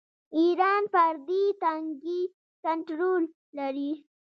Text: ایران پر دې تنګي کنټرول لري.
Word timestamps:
ایران 0.37 0.83
پر 0.93 1.13
دې 1.27 1.41
تنګي 1.61 2.21
کنټرول 2.63 3.23
لري. 3.57 3.91